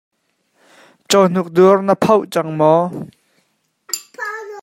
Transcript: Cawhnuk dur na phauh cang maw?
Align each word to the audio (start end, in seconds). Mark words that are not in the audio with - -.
Cawhnuk 1.09 1.47
dur 1.55 1.77
na 1.87 1.93
phauh 2.03 2.25
cang 2.33 2.49
maw? 2.59 2.81